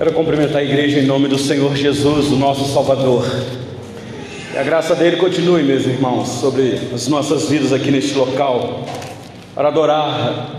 [0.00, 3.22] Quero cumprimentar a igreja em nome do Senhor Jesus, o nosso Salvador.
[4.50, 8.86] Que a graça dele continue, meus irmãos, sobre as nossas vidas aqui neste local,
[9.54, 10.56] para adorar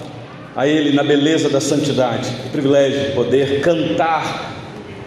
[0.55, 2.29] a Ele na beleza da santidade.
[2.29, 4.53] Que privilégio de poder cantar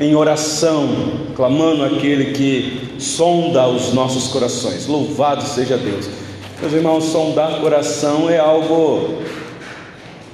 [0.00, 0.88] em oração,
[1.36, 4.88] clamando aquele que sonda os nossos corações.
[4.88, 6.10] Louvado seja Deus.
[6.60, 9.22] Meus irmãos, sondar coração é algo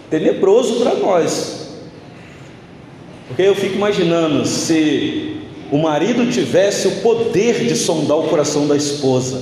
[0.08, 1.59] tenebroso para nós.
[3.30, 5.36] Porque eu fico imaginando se
[5.70, 9.40] o marido tivesse o poder de sondar o coração da esposa,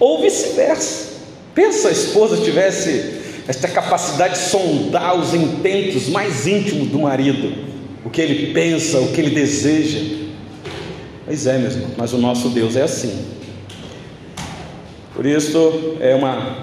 [0.00, 1.12] ou vice-versa.
[1.54, 7.52] Pensa a esposa tivesse esta capacidade de sondar os intentos mais íntimos do marido,
[8.02, 10.00] o que ele pensa, o que ele deseja.
[11.26, 13.26] Pois é, mesmo, mas o nosso Deus é assim.
[15.14, 16.56] Por isso é uma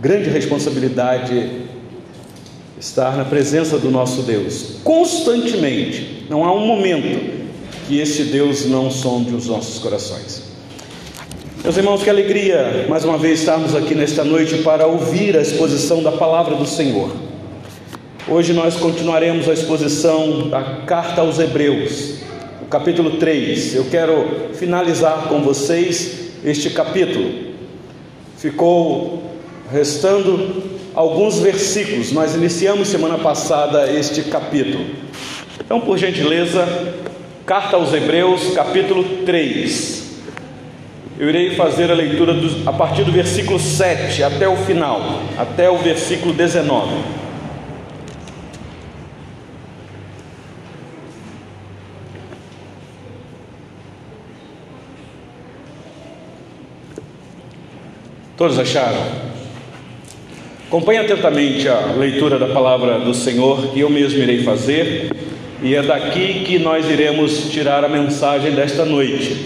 [0.00, 1.61] grande responsabilidade
[2.82, 6.26] estar na presença do nosso Deus constantemente.
[6.28, 7.42] Não há um momento
[7.86, 10.42] que este Deus não sonde os nossos corações.
[11.62, 16.02] Meus irmãos, que alegria mais uma vez estarmos aqui nesta noite para ouvir a exposição
[16.02, 17.14] da palavra do Senhor.
[18.26, 22.16] Hoje nós continuaremos a exposição da carta aos Hebreus,
[22.62, 23.76] o capítulo 3.
[23.76, 27.30] Eu quero finalizar com vocês este capítulo.
[28.36, 29.22] Ficou
[29.70, 32.12] restando alguns versículos.
[32.12, 34.84] Nós iniciamos semana passada este capítulo.
[35.64, 36.66] Então, por gentileza,
[37.46, 40.02] carta aos Hebreus, capítulo 3.
[41.18, 45.70] Eu irei fazer a leitura do, a partir do versículo 7 até o final, até
[45.70, 47.22] o versículo 19.
[58.36, 59.31] Todos acharam?
[60.72, 65.14] Acompanhe atentamente a leitura da palavra do Senhor que eu mesmo irei fazer,
[65.62, 69.36] e é daqui que nós iremos tirar a mensagem desta noite.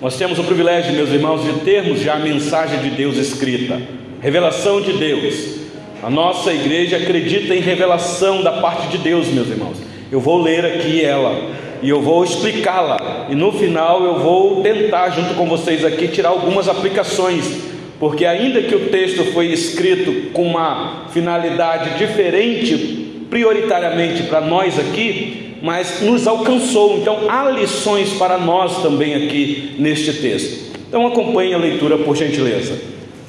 [0.00, 3.80] Nós temos o privilégio, meus irmãos, de termos já a mensagem de Deus escrita,
[4.20, 5.60] revelação de Deus.
[6.02, 9.76] A nossa igreja acredita em revelação da parte de Deus, meus irmãos.
[10.10, 11.40] Eu vou ler aqui ela
[11.80, 16.30] e eu vou explicá-la, e no final eu vou tentar, junto com vocês aqui, tirar
[16.30, 17.71] algumas aplicações
[18.02, 25.54] porque ainda que o texto foi escrito com uma finalidade diferente, prioritariamente para nós aqui,
[25.62, 26.98] mas nos alcançou.
[26.98, 30.76] Então há lições para nós também aqui neste texto.
[30.88, 32.76] Então acompanhe a leitura por gentileza.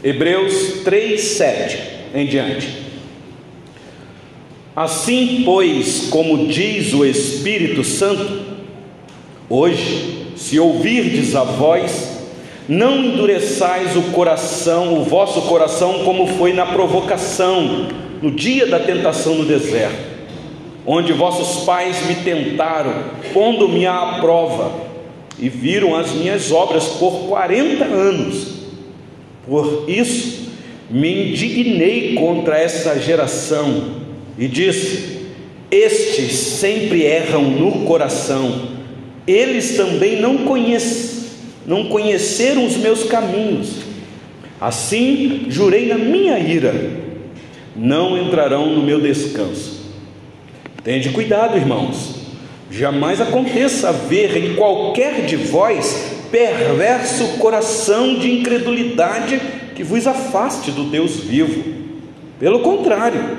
[0.03, 1.77] Hebreus 3, 7
[2.15, 2.67] em diante.
[4.75, 8.41] Assim, pois, como diz o Espírito Santo,
[9.47, 12.12] hoje, se ouvirdes a voz,
[12.67, 17.87] não endureçais o coração, o vosso coração, como foi na provocação,
[18.21, 20.13] no dia da tentação no deserto,
[20.85, 22.93] onde vossos pais me tentaram,
[23.33, 24.71] pondo-me à prova,
[25.37, 28.53] e viram as minhas obras por quarenta anos.
[29.45, 30.43] Por isso
[30.89, 34.03] me indignei contra essa geração
[34.37, 35.27] e disse:
[35.69, 38.69] Estes sempre erram no coração,
[39.27, 41.22] eles também não conhecem
[41.65, 43.77] não conheceram os meus caminhos.
[44.59, 46.73] Assim jurei na minha ira,
[47.75, 49.83] não entrarão no meu descanso.
[50.83, 52.15] Tende cuidado, irmãos,
[52.69, 59.39] jamais aconteça ver em qualquer de vós perverso coração de incredulidade
[59.75, 61.63] que vos afaste do Deus vivo.
[62.39, 63.37] Pelo contrário,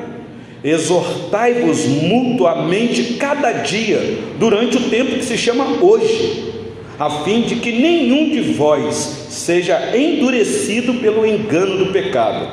[0.63, 6.54] exortai-vos mutuamente cada dia, durante o tempo que se chama hoje
[6.99, 8.95] a fim de que nenhum de vós
[9.29, 12.47] seja endurecido pelo engano do pecado,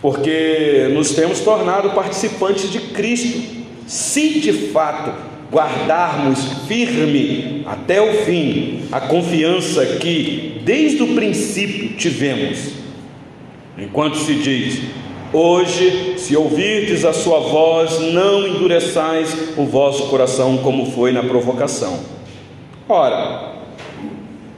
[0.00, 5.12] porque nos temos tornado participantes de Cristo, se de fato
[5.52, 12.70] guardarmos firme até o fim a confiança que desde o princípio tivemos.
[13.78, 14.80] Enquanto se diz:
[15.32, 22.15] Hoje, se ouvirdes a sua voz, não endureçais o vosso coração como foi na provocação
[22.88, 23.54] Ora,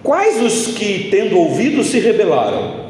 [0.02, 2.88] quais os que, tendo ouvido, se rebelaram?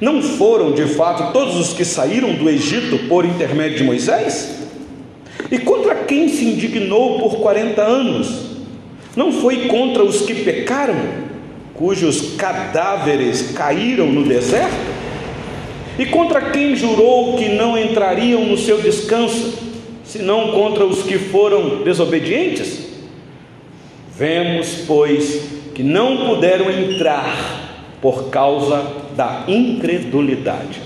[0.00, 4.62] Não foram de fato todos os que saíram do Egito por intermédio de Moisés?
[5.50, 8.52] E contra quem se indignou por quarenta anos?
[9.16, 10.94] Não foi contra os que pecaram,
[11.74, 14.92] cujos cadáveres caíram no deserto?
[15.98, 19.58] E contra quem jurou que não entrariam no seu descanso,
[20.04, 22.81] senão contra os que foram desobedientes?
[24.14, 25.42] Vemos, pois,
[25.74, 28.84] que não puderam entrar por causa
[29.16, 30.80] da incredulidade.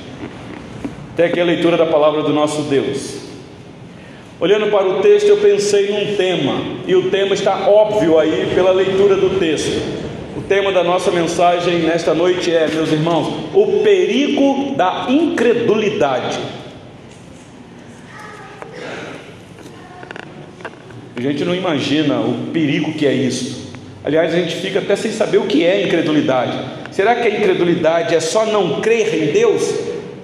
[1.13, 3.27] Até aqui a leitura da palavra do nosso Deus.
[4.39, 8.71] Olhando para o texto, eu pensei num tema, e o tema está óbvio aí pela
[8.71, 9.81] leitura do texto.
[10.37, 16.39] O tema da nossa mensagem nesta noite é, meus irmãos, o perigo da incredulidade.
[21.17, 23.73] A gente não imagina o perigo que é isso.
[24.05, 26.59] Aliás, a gente fica até sem saber o que é incredulidade.
[26.91, 29.75] Será que a incredulidade é só não crer em Deus?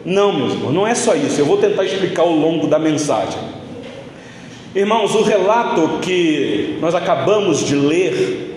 [0.05, 1.41] Não, meus irmãos, não é só isso.
[1.41, 3.41] Eu vou tentar explicar ao longo da mensagem.
[4.75, 8.52] Irmãos, o relato que nós acabamos de ler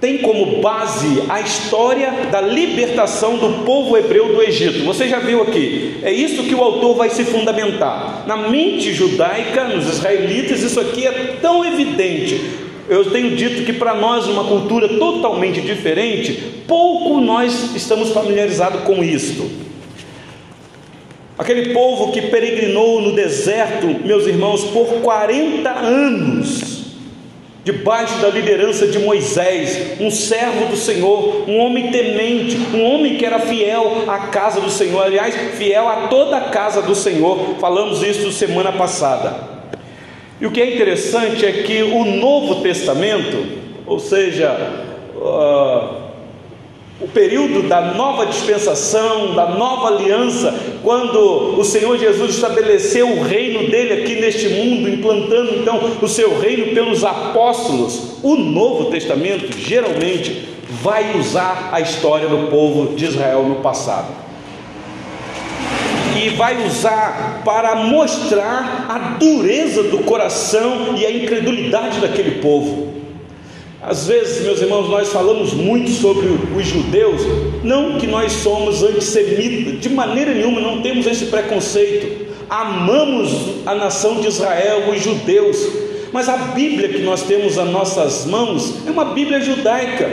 [0.00, 4.84] tem como base a história da libertação do povo hebreu do Egito.
[4.84, 5.98] Você já viu aqui?
[6.02, 8.24] É isso que o autor vai se fundamentar.
[8.26, 12.40] Na mente judaica, nos israelitas, isso aqui é tão evidente.
[12.88, 19.02] Eu tenho dito que para nós, uma cultura totalmente diferente, pouco nós estamos familiarizados com
[19.02, 19.50] isto.
[21.38, 26.75] Aquele povo que peregrinou no deserto, meus irmãos, por 40 anos
[27.66, 33.26] debaixo da liderança de Moisés, um servo do Senhor, um homem temente, um homem que
[33.26, 37.56] era fiel à casa do Senhor, aliás, fiel a toda a casa do Senhor.
[37.58, 39.56] Falamos isso semana passada.
[40.40, 43.44] E o que é interessante é que o Novo Testamento,
[43.84, 44.52] ou seja,
[45.16, 46.05] uh,
[46.98, 53.70] o período da nova dispensação, da nova aliança, quando o Senhor Jesus estabeleceu o reino
[53.70, 60.48] dele aqui neste mundo, implantando então o seu reino pelos apóstolos, o Novo Testamento geralmente
[60.82, 64.08] vai usar a história do povo de Israel no passado.
[66.16, 72.85] E vai usar para mostrar a dureza do coração e a incredulidade daquele povo.
[73.86, 77.22] Às vezes, meus irmãos, nós falamos muito sobre os judeus,
[77.62, 82.26] não que nós somos antissemitas, de maneira nenhuma não temos esse preconceito.
[82.50, 83.30] Amamos
[83.64, 85.56] a nação de Israel, os judeus,
[86.12, 90.10] mas a Bíblia que nós temos às nossas mãos é uma Bíblia judaica,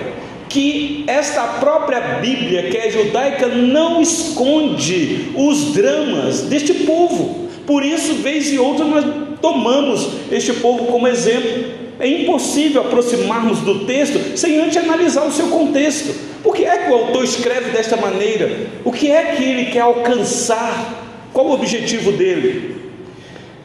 [0.48, 7.50] que esta própria Bíblia, que é judaica, não esconde os dramas deste povo.
[7.66, 9.04] Por isso, vez e outra, nós
[9.42, 11.83] tomamos este povo como exemplo.
[12.04, 16.14] É impossível aproximarmos do texto sem antes analisar o seu contexto.
[16.44, 18.68] Por que é que o autor escreve desta maneira?
[18.84, 21.30] O que é que ele quer alcançar?
[21.32, 22.76] Qual o objetivo dele?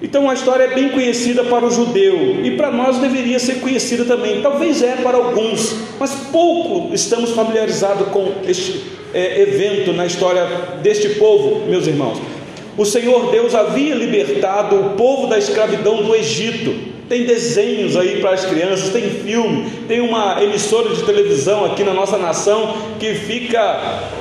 [0.01, 4.05] Então a história é bem conhecida para o judeu e para nós deveria ser conhecida
[4.05, 4.41] também.
[4.41, 10.47] Talvez é para alguns, mas pouco estamos familiarizados com este é, evento na história
[10.81, 12.23] deste povo, meus irmãos.
[12.77, 18.33] O Senhor Deus havia libertado o povo da escravidão do Egito tem desenhos aí para
[18.33, 23.59] as crianças, tem filme, tem uma emissora de televisão aqui na nossa nação que fica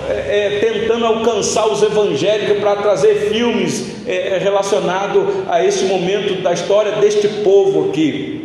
[0.09, 6.41] é, é tentando alcançar os evangélicos para trazer filmes é, é relacionados a esse momento
[6.41, 8.36] da história deste povo aqui.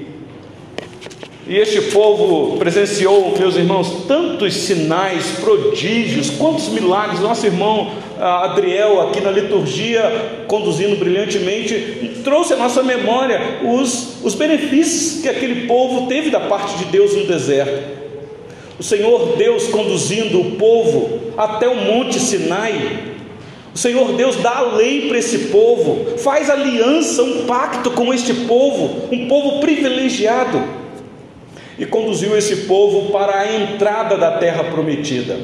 [1.46, 7.18] E este povo presenciou, meus irmãos, tantos sinais, prodígios, quantos milagres.
[7.18, 7.90] Nosso irmão
[8.20, 15.66] Adriel, aqui na liturgia, conduzindo brilhantemente, trouxe à nossa memória os, os benefícios que aquele
[15.66, 18.02] povo teve da parte de Deus no deserto.
[18.78, 23.00] O Senhor Deus conduzindo o povo até o Monte Sinai.
[23.74, 28.32] O Senhor Deus dá a lei para esse povo, faz aliança, um pacto com este
[28.32, 30.81] povo, um povo privilegiado,
[31.78, 35.38] e conduziu esse povo para a entrada da terra prometida.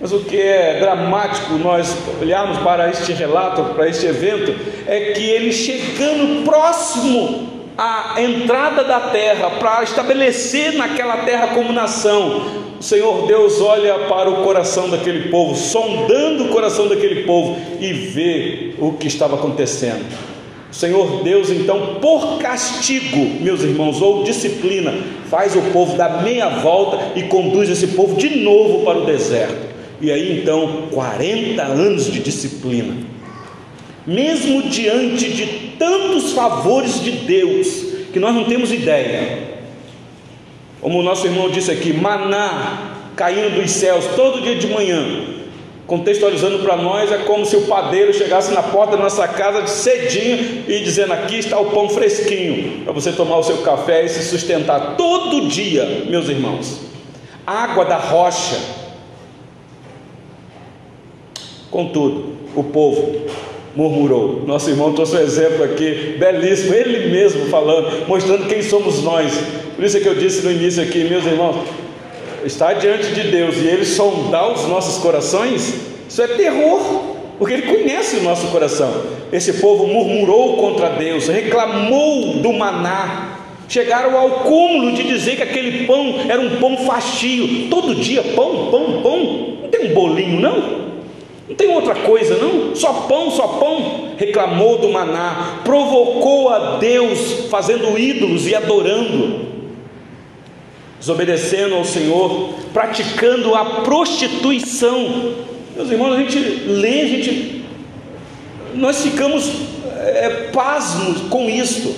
[0.00, 4.54] Mas o que é dramático nós olharmos para este relato, para este evento,
[4.86, 12.66] é que ele chegando próximo à entrada da terra, para estabelecer naquela terra como nação,
[12.78, 17.92] o Senhor Deus olha para o coração daquele povo, sondando o coração daquele povo e
[17.92, 20.27] vê o que estava acontecendo.
[20.70, 24.92] O Senhor Deus, então, por castigo, meus irmãos, ou disciplina,
[25.30, 29.68] faz o povo dar meia volta e conduz esse povo de novo para o deserto.
[30.00, 32.94] E aí então, 40 anos de disciplina.
[34.06, 35.46] Mesmo diante de
[35.78, 39.58] tantos favores de Deus, que nós não temos ideia.
[40.80, 45.37] Como o nosso irmão disse aqui, maná caindo dos céus todo dia de manhã.
[45.88, 50.64] Contextualizando para nós, é como se o padeiro chegasse na porta da nossa casa cedinho
[50.68, 54.22] e dizendo: Aqui está o pão fresquinho, para você tomar o seu café e se
[54.22, 56.82] sustentar todo dia, meus irmãos.
[57.46, 58.56] Água da rocha,
[61.70, 63.26] Contudo, o povo
[63.76, 64.44] murmurou.
[64.46, 69.32] Nosso irmão trouxe um exemplo aqui, belíssimo, ele mesmo falando, mostrando quem somos nós.
[69.76, 71.56] Por isso é que eu disse no início aqui, meus irmãos,
[72.44, 75.74] estar diante de Deus e Ele sondar os nossos corações,
[76.08, 77.16] isso é terror.
[77.38, 78.90] porque Ele conhece o nosso coração.
[79.32, 85.86] Esse povo murmurou contra Deus, reclamou do maná, chegaram ao cúmulo de dizer que aquele
[85.86, 89.18] pão era um pão fastio, todo dia pão, pão, pão,
[89.62, 90.88] não tem um bolinho não?
[91.48, 92.74] Não tem outra coisa, não?
[92.76, 94.08] Só pão, só pão.
[94.18, 99.47] Reclamou do maná, provocou a Deus fazendo ídolos e adorando,
[100.98, 105.34] desobedecendo ao Senhor, praticando a prostituição.
[105.76, 107.64] Meus irmãos, a gente lê, a gente,
[108.74, 109.50] nós ficamos
[110.00, 111.94] é, pasmos com isto.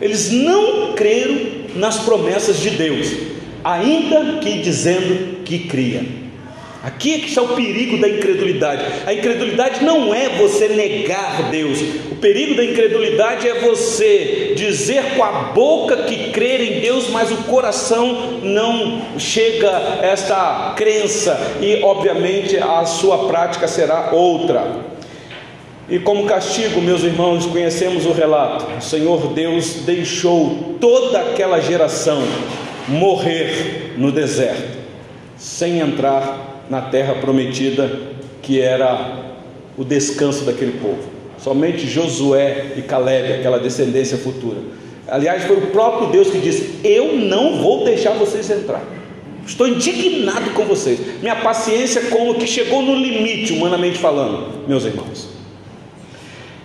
[0.00, 3.08] Eles não creram nas promessas de Deus,
[3.64, 6.21] ainda que dizendo que cria.
[6.82, 8.84] Aqui é que está o perigo da incredulidade.
[9.06, 11.78] A incredulidade não é você negar Deus.
[12.10, 17.30] O perigo da incredulidade é você dizer com a boca que crer em Deus, mas
[17.30, 24.92] o coração não chega a esta crença e, obviamente, a sua prática será outra.
[25.88, 28.66] E como castigo, meus irmãos, conhecemos o relato.
[28.78, 32.24] O Senhor Deus deixou toda aquela geração
[32.88, 34.78] morrer no deserto,
[35.36, 36.41] sem entrar
[36.72, 38.00] na terra prometida,
[38.40, 39.34] que era
[39.76, 41.02] o descanso daquele povo.
[41.36, 44.56] Somente Josué e Caleb, aquela descendência futura.
[45.06, 48.82] Aliás, foi o próprio Deus que disse: Eu não vou deixar vocês entrar.
[49.46, 50.98] Estou indignado com vocês.
[51.20, 55.28] Minha paciência, como que chegou no limite, humanamente falando, meus irmãos.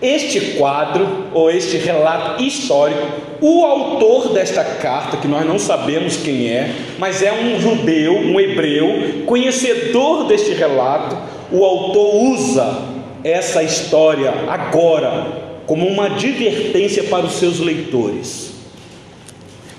[0.01, 3.01] Este quadro, ou este relato histórico,
[3.41, 8.39] o autor desta carta, que nós não sabemos quem é, mas é um judeu, um
[8.39, 11.17] hebreu, conhecedor deste relato,
[11.51, 12.81] o autor usa
[13.23, 18.53] essa história agora como uma advertência para os seus leitores.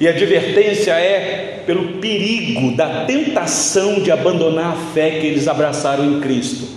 [0.00, 6.04] E a advertência é pelo perigo da tentação de abandonar a fé que eles abraçaram
[6.04, 6.68] em Cristo,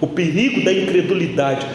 [0.00, 1.66] o perigo da incredulidade,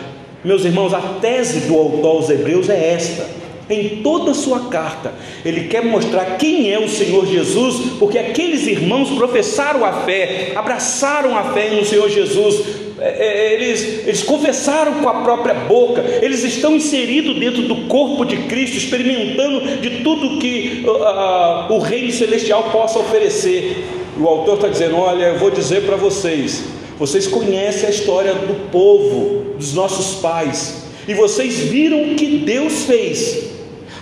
[0.43, 3.39] meus irmãos, a tese do autor aos Hebreus é esta.
[3.69, 5.13] Em toda a sua carta,
[5.45, 11.37] ele quer mostrar quem é o Senhor Jesus, porque aqueles irmãos professaram a fé, abraçaram
[11.37, 16.43] a fé no Senhor Jesus, é, é, eles, eles confessaram com a própria boca, eles
[16.43, 22.63] estão inseridos dentro do corpo de Cristo, experimentando de tudo que uh, o Reino Celestial
[22.71, 23.85] possa oferecer.
[24.19, 26.65] O autor está dizendo: Olha, eu vou dizer para vocês,
[26.99, 32.83] vocês conhecem a história do povo, dos nossos pais, e vocês viram o que Deus
[32.83, 33.51] fez.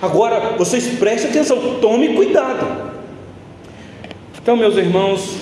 [0.02, 2.92] Agora, vocês prestem atenção, tome cuidado.
[4.42, 5.36] Então, meus irmãos,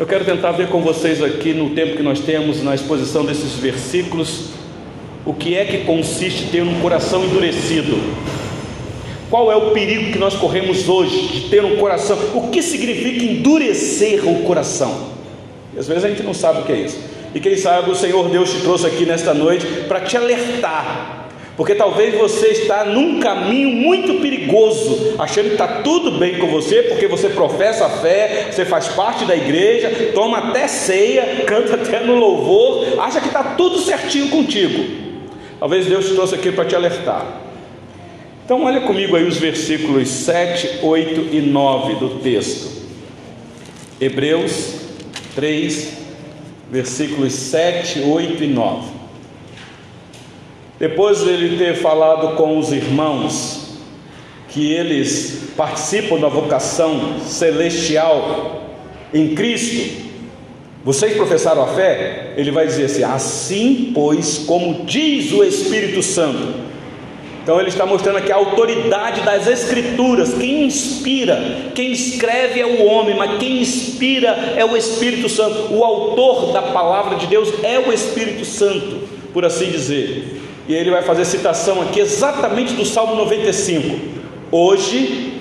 [0.00, 3.52] eu quero tentar ver com vocês aqui, no tempo que nós temos, na exposição desses
[3.54, 4.50] versículos,
[5.24, 7.96] o que é que consiste ter um coração endurecido.
[9.30, 12.18] Qual é o perigo que nós corremos hoje de ter um coração?
[12.34, 15.17] O que significa endurecer o coração?
[15.78, 16.98] Às vezes a gente não sabe o que é isso.
[17.34, 21.26] E quem sabe o Senhor Deus te trouxe aqui nesta noite para te alertar.
[21.56, 26.84] Porque talvez você está num caminho muito perigoso, achando que está tudo bem com você,
[26.84, 32.00] porque você professa a fé, você faz parte da igreja, toma até ceia, canta até
[32.00, 34.84] no louvor, acha que está tudo certinho contigo.
[35.58, 37.26] Talvez Deus te trouxe aqui para te alertar.
[38.44, 42.78] Então, olha comigo aí os versículos 7, 8 e 9 do texto.
[44.00, 44.77] Hebreus
[45.34, 45.92] 3,
[46.70, 48.88] versículos 7, 8 e 9.
[50.78, 53.78] Depois de ele ter falado com os irmãos
[54.48, 58.62] que eles participam da vocação celestial
[59.12, 60.08] em Cristo,
[60.84, 62.34] vocês professaram a fé?
[62.36, 66.67] Ele vai dizer assim: assim, pois, como diz o Espírito Santo,
[67.48, 70.34] então ele está mostrando aqui a autoridade das Escrituras.
[70.34, 75.72] Quem inspira, quem escreve é o homem, mas quem inspira é o Espírito Santo.
[75.72, 78.98] O autor da palavra de Deus é o Espírito Santo,
[79.32, 80.42] por assim dizer.
[80.68, 83.98] E ele vai fazer citação aqui exatamente do Salmo 95.
[84.52, 85.32] Hoje,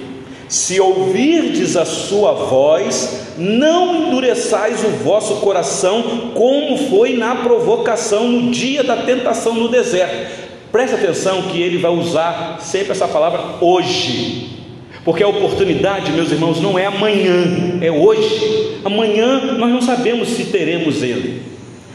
[0.47, 8.49] se ouvirdes a sua voz, não endureçais o vosso coração, como foi na provocação no
[8.49, 14.57] dia da tentação no deserto Preste atenção que ele vai usar sempre essa palavra hoje.
[15.05, 18.79] Porque a oportunidade, meus irmãos, não é amanhã, é hoje.
[18.83, 21.41] Amanhã nós não sabemos se teremos ele.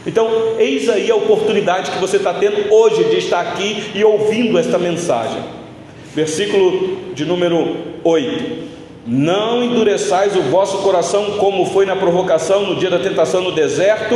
[0.05, 0.27] Então,
[0.57, 4.77] eis aí a oportunidade que você está tendo hoje de estar aqui e ouvindo esta
[4.77, 5.41] mensagem.
[6.13, 8.43] Versículo de número 8:
[9.07, 14.15] Não endureçais o vosso coração como foi na provocação no dia da tentação no deserto,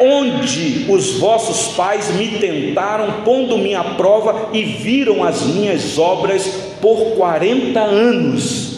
[0.00, 6.46] onde os vossos pais me tentaram, pondo-me à prova e viram as minhas obras
[6.80, 8.76] por 40 anos.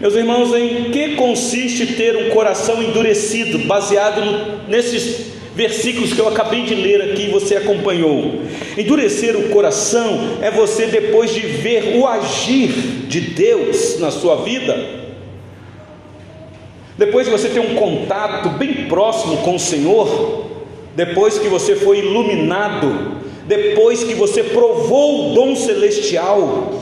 [0.00, 6.26] Meus irmãos, em que consiste ter um coração endurecido, baseado no, nesses versículos que eu
[6.26, 8.40] acabei de ler aqui, você acompanhou?
[8.76, 12.70] Endurecer o coração é você, depois de ver o agir
[13.06, 15.01] de Deus na sua vida,
[17.04, 20.44] depois de você ter um contato bem próximo com o Senhor,
[20.94, 26.74] depois que você foi iluminado, depois que você provou o dom celestial,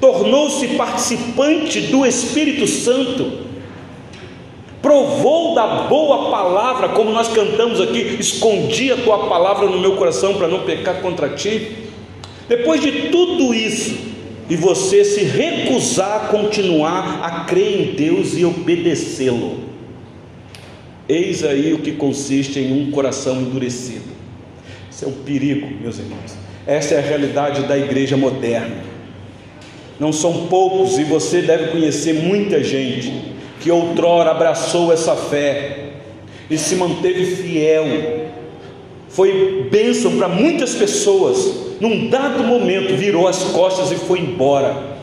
[0.00, 3.44] tornou-se participante do Espírito Santo,
[4.82, 10.34] provou da boa palavra, como nós cantamos aqui, escondi a tua palavra no meu coração
[10.34, 11.76] para não pecar contra ti.
[12.48, 14.13] Depois de tudo isso,
[14.48, 19.60] e você se recusar a continuar a crer em Deus e obedecê-lo,
[21.08, 24.12] eis aí o que consiste em um coração endurecido.
[24.90, 26.36] Isso é um perigo, meus irmãos.
[26.66, 28.94] Essa é a realidade da igreja moderna
[29.98, 33.12] não são poucos, e você deve conhecer muita gente
[33.60, 35.92] que outrora abraçou essa fé
[36.50, 37.84] e se manteve fiel.
[39.08, 41.63] Foi bênção para muitas pessoas.
[41.80, 44.94] Num dado momento virou as costas e foi embora.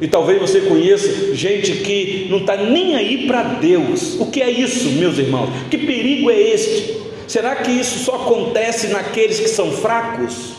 [0.00, 4.20] E talvez você conheça gente que não está nem aí para Deus.
[4.20, 5.48] O que é isso, meus irmãos?
[5.70, 6.96] Que perigo é este?
[7.26, 10.54] Será que isso só acontece naqueles que são fracos?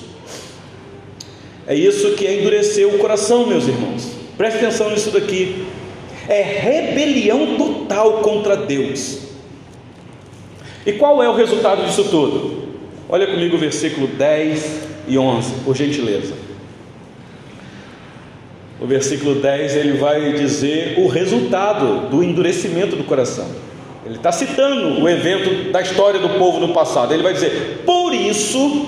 [1.68, 4.12] É isso que é endurecer o coração, meus irmãos.
[4.38, 5.66] Preste atenção nisso daqui.
[6.28, 9.20] É rebelião total contra Deus.
[10.86, 12.68] E qual é o resultado disso tudo?
[13.10, 16.34] Olha comigo o versículo 10 e 11, por gentileza.
[18.80, 23.48] O versículo 10 ele vai dizer o resultado do endurecimento do coração.
[24.06, 27.14] Ele está citando o evento da história do povo no passado.
[27.14, 28.88] Ele vai dizer: Por isso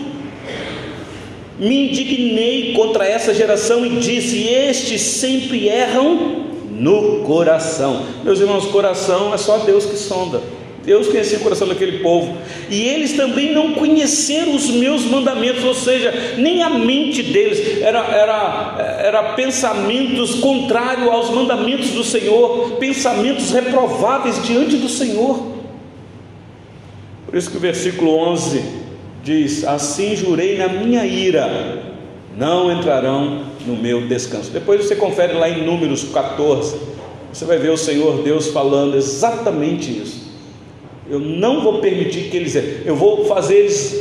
[1.58, 8.06] me indignei contra essa geração e disse: Estes sempre erram no coração.
[8.24, 10.42] Meus irmãos, coração é só Deus que sonda.
[10.90, 12.36] Deus conhecia o coração daquele povo,
[12.68, 18.00] e eles também não conheceram os meus mandamentos, ou seja, nem a mente deles era,
[18.00, 25.58] era, era pensamentos contrários aos mandamentos do Senhor, pensamentos reprováveis diante do Senhor.
[27.28, 28.64] Por isso que o versículo 11
[29.24, 31.84] diz: Assim jurei na minha ira,
[32.36, 34.50] não entrarão no meu descanso.
[34.50, 36.80] Depois você confere lá em Números 14,
[37.32, 40.29] você vai ver o Senhor Deus falando exatamente isso.
[41.10, 43.94] Eu não vou permitir que eles, eu vou fazer eles,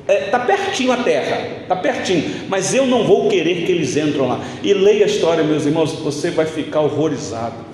[0.00, 3.96] está é, tá pertinho a terra, está pertinho, mas eu não vou querer que eles
[3.96, 4.40] entram lá.
[4.62, 7.68] E leia a história, meus irmãos, você vai ficar horrorizado.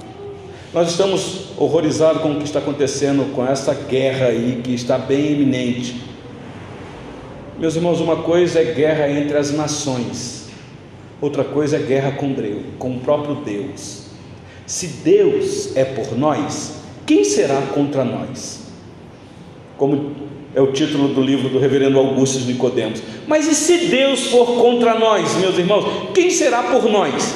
[0.74, 5.32] Nós estamos horrorizados com o que está acontecendo com essa guerra aí que está bem
[5.32, 6.02] iminente.
[7.56, 10.48] Meus irmãos, uma coisa é guerra entre as nações,
[11.20, 14.06] outra coisa é guerra com Deus, com o próprio Deus.
[14.66, 16.74] Se Deus é por nós,
[17.06, 18.63] quem será contra nós?
[19.76, 20.14] Como
[20.54, 23.02] é o título do livro do reverendo Augusto Nicodemos.
[23.26, 25.84] Mas e se Deus for contra nós, meus irmãos,
[26.14, 27.34] quem será por nós?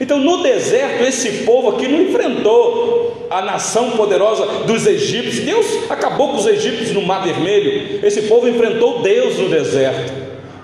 [0.00, 5.44] Então, no deserto, esse povo aqui não enfrentou a nação poderosa dos egípcios.
[5.44, 8.04] Deus acabou com os egípcios no Mar Vermelho.
[8.04, 10.12] Esse povo enfrentou Deus no deserto.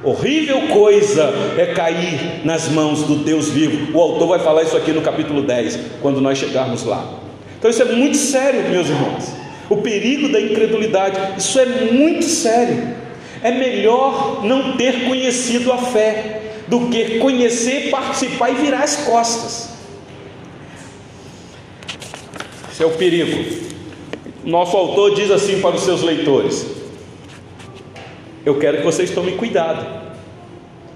[0.02, 3.96] Horrível coisa é cair nas mãos do Deus vivo.
[3.96, 7.04] O autor vai falar isso aqui no capítulo 10, quando nós chegarmos lá.
[7.58, 9.47] Então, isso é muito sério, meus irmãos.
[9.68, 12.96] O perigo da incredulidade, isso é muito sério.
[13.42, 19.70] É melhor não ter conhecido a fé do que conhecer, participar e virar as costas.
[22.72, 23.68] Esse é o perigo.
[24.44, 26.66] Nosso autor diz assim para os seus leitores:
[28.44, 30.07] Eu quero que vocês tomem cuidado.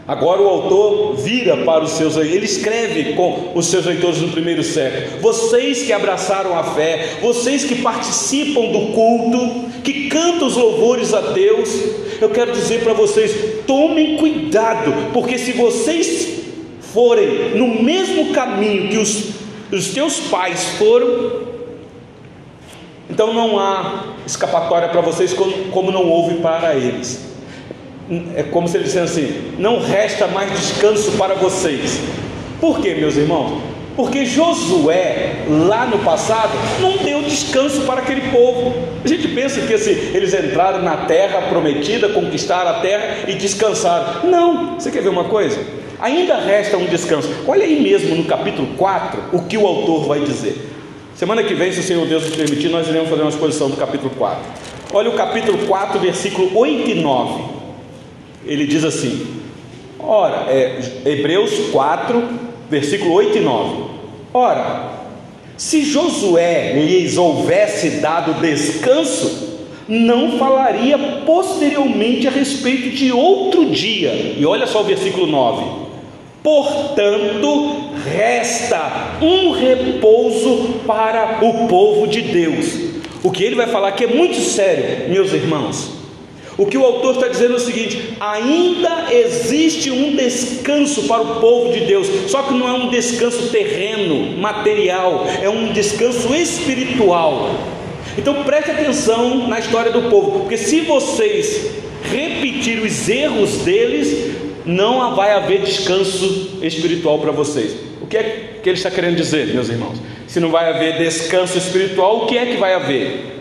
[0.06, 4.64] Agora o autor vira para os seus ele escreve com os seus leitores no primeiro
[4.64, 5.20] século.
[5.20, 11.20] Vocês que abraçaram a fé, vocês que participam do culto, que cantam os louvores a
[11.20, 11.68] Deus,
[12.20, 16.40] eu quero dizer para vocês: tomem cuidado, porque se vocês
[16.92, 19.30] forem no mesmo caminho que os,
[19.70, 21.42] os teus pais foram,
[23.08, 27.31] então não há escapatória para vocês como, como não houve para eles
[28.36, 32.00] é como se ele dissesse assim: não resta mais descanso para vocês.
[32.60, 33.60] Por quê, meus irmãos?
[33.96, 38.72] Porque Josué, lá no passado, não deu descanso para aquele povo.
[39.04, 44.30] A gente pensa que assim, eles entraram na terra prometida, conquistaram a terra e descansaram.
[44.30, 45.60] Não, você quer ver uma coisa?
[46.00, 47.28] Ainda resta um descanso.
[47.46, 50.70] Olha aí mesmo no capítulo 4 o que o autor vai dizer.
[51.14, 53.76] Semana que vem, se o Senhor Deus nos permitir, nós iremos fazer uma exposição do
[53.76, 54.38] capítulo 4.
[54.94, 57.51] Olha o capítulo 4, versículo 8 e 9
[58.44, 59.26] ele diz assim:
[59.98, 62.22] ora, é, Hebreus 4,
[62.70, 63.85] versículo 8 e 9.
[64.35, 65.02] Ora,
[65.57, 74.35] Se Josué lhes houvesse dado descanso, não falaria posteriormente a respeito de outro dia.
[74.37, 75.64] E olha só o versículo 9:
[76.42, 82.92] Portanto, resta um repouso para o povo de Deus.
[83.22, 86.01] O que ele vai falar aqui é muito sério, meus irmãos.
[86.58, 91.40] O que o autor está dizendo é o seguinte: ainda existe um descanso para o
[91.40, 97.50] povo de Deus, só que não é um descanso terreno, material, é um descanso espiritual.
[98.18, 101.70] Então preste atenção na história do povo, porque se vocês
[102.10, 104.36] repetirem os erros deles,
[104.66, 107.74] não vai haver descanso espiritual para vocês.
[108.00, 109.98] O que é que ele está querendo dizer, meus irmãos?
[110.26, 113.32] Se não vai haver descanso espiritual, o que é que vai haver?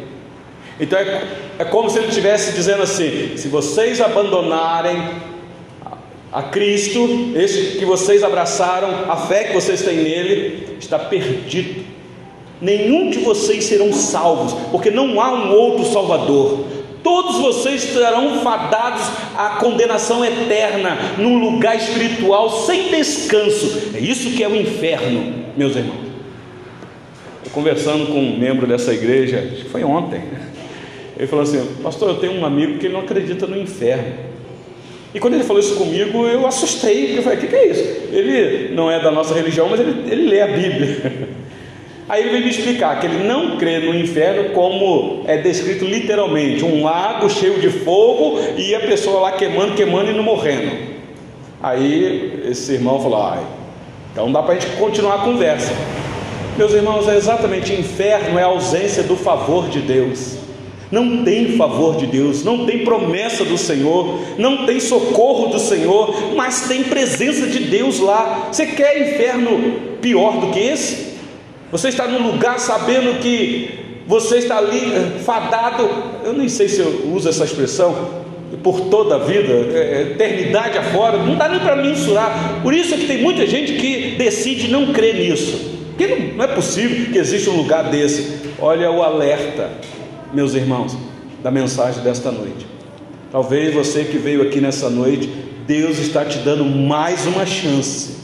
[0.80, 1.22] Então é,
[1.62, 4.98] é como se ele estivesse dizendo assim: se vocês abandonarem
[6.32, 11.92] a Cristo, este que vocês abraçaram, a fé que vocês têm nele, está perdido
[12.62, 16.66] nenhum de vocês serão salvos, porque não há um outro Salvador.
[17.04, 19.02] Todos vocês estarão fadados
[19.36, 23.90] à condenação eterna, num lugar espiritual sem descanso.
[23.96, 26.12] É isso que é o inferno, meus irmãos.
[27.44, 30.22] Eu conversando com um membro dessa igreja, acho que foi ontem,
[31.22, 34.12] ele falou assim: Pastor, eu tenho um amigo que não acredita no inferno.
[35.14, 37.84] E quando ele falou isso comigo, eu assustei, eu falei: O que, que é isso?
[38.12, 41.30] Ele não é da nossa religião, mas ele, ele lê a Bíblia.
[42.10, 46.66] Aí ele vem me explicar que ele não crê no inferno como é descrito literalmente,
[46.66, 50.76] um lago cheio de fogo e a pessoa lá queimando, queimando e não morrendo.
[51.62, 53.44] Aí esse irmão falou: ah,
[54.12, 55.72] então dá para a gente continuar a conversa.
[56.58, 60.41] Meus irmãos, é exatamente inferno é a ausência do favor de Deus.
[60.92, 66.36] Não tem favor de Deus, não tem promessa do Senhor, não tem socorro do Senhor,
[66.36, 68.50] mas tem presença de Deus lá.
[68.52, 71.12] Você quer inferno pior do que esse?
[71.72, 75.90] Você está num lugar sabendo que você está ali eh, fadado,
[76.26, 78.22] eu nem sei se eu uso essa expressão,
[78.62, 82.60] por toda a vida, é, eternidade afora, não dá nem para mensurar.
[82.62, 85.72] Por isso é que tem muita gente que decide não crer nisso.
[85.90, 88.42] Porque não, não é possível que exista um lugar desse.
[88.60, 89.72] Olha o alerta,
[90.34, 90.96] meus irmãos,
[91.44, 92.68] da mensagem desta noite.
[93.32, 95.28] Talvez você que veio aqui nessa noite,
[95.66, 98.18] Deus está te dando mais uma chance.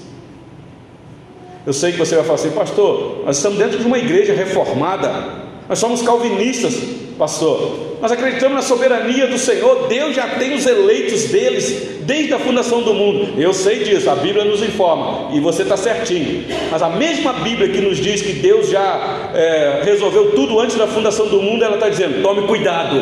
[1.65, 5.47] Eu sei que você vai falar assim, pastor, nós estamos dentro de uma igreja reformada,
[5.67, 6.75] nós somos calvinistas,
[7.17, 7.97] pastor.
[8.01, 12.83] Nós acreditamos na soberania do Senhor, Deus já tem os eleitos deles desde a fundação
[12.83, 13.41] do mundo.
[13.41, 16.45] Eu sei disso, a Bíblia nos informa, e você está certinho.
[16.71, 20.87] Mas a mesma Bíblia que nos diz que Deus já é, resolveu tudo antes da
[20.87, 23.01] fundação do mundo, ela está dizendo: tome cuidado,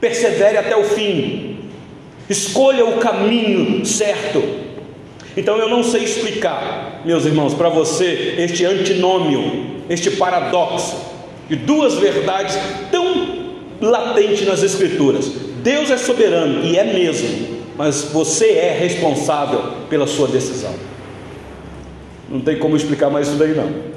[0.00, 1.58] persevere até o fim,
[2.28, 4.42] escolha o caminho certo.
[5.36, 11.09] Então eu não sei explicar, meus irmãos, para você este antinômio, este paradoxo
[11.50, 12.56] de duas verdades
[12.92, 15.30] tão latentes nas Escrituras.
[15.64, 19.60] Deus é soberano e é mesmo, mas você é responsável
[19.90, 20.72] pela sua decisão.
[22.30, 23.90] Não tem como explicar mais isso daí não.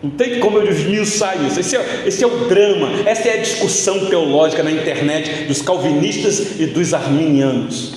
[0.00, 1.58] Não tem como eu esmiuçar isso.
[1.58, 6.60] Esse é, esse é o drama, essa é a discussão teológica na internet dos calvinistas
[6.60, 7.94] e dos arminianos.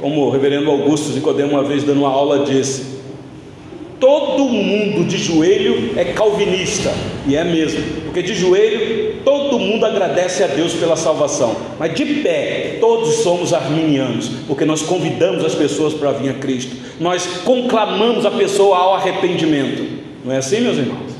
[0.00, 3.01] Como o reverendo Augusto Nicodemo uma vez dando uma aula disse,
[4.02, 6.92] todo mundo de joelho é calvinista,
[7.24, 12.04] e é mesmo, porque de joelho todo mundo agradece a Deus pela salvação, mas de
[12.16, 18.26] pé todos somos arminianos, porque nós convidamos as pessoas para vir a Cristo, nós conclamamos
[18.26, 19.86] a pessoa ao arrependimento,
[20.24, 21.12] não é assim, meus irmãos?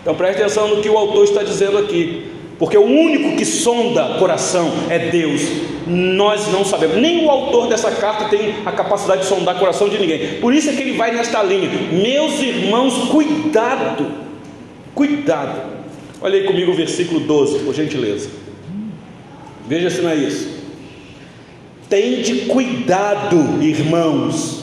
[0.00, 2.31] Então preste atenção no que o autor está dizendo aqui
[2.62, 5.42] porque o único que sonda coração é Deus.
[5.84, 9.98] Nós não sabemos, nem o autor dessa carta tem a capacidade de sondar coração de
[9.98, 10.40] ninguém.
[10.40, 11.68] Por isso é que ele vai nesta linha.
[11.90, 14.12] Meus irmãos, cuidado,
[14.94, 15.60] cuidado.
[16.20, 18.30] Olha aí comigo o versículo 12, por gentileza.
[19.66, 20.48] Veja se não é isso.
[21.88, 24.61] Tende cuidado, irmãos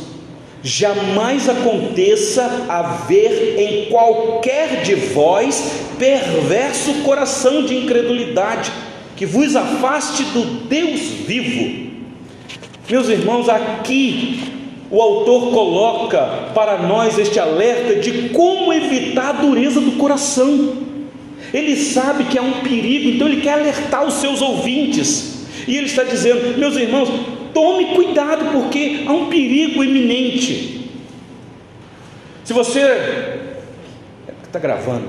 [0.62, 8.72] Jamais aconteça haver em qualquer de vós perverso coração de incredulidade,
[9.16, 11.90] que vos afaste do Deus vivo.
[12.90, 14.40] Meus irmãos, aqui
[14.92, 20.78] o autor coloca para nós este alerta de como evitar a dureza do coração.
[21.54, 25.46] Ele sabe que há um perigo, então ele quer alertar os seus ouvintes.
[25.68, 27.10] E ele está dizendo: meus irmãos,
[27.54, 30.90] Tome cuidado, porque há um perigo iminente.
[32.44, 33.40] Se você.
[34.44, 35.08] Está gravando.